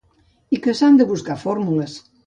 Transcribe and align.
I 0.57 0.61
que 0.63 0.75
s’han 0.79 0.99
de 1.03 1.09
buscar 1.13 1.39
fórmules. 1.47 1.99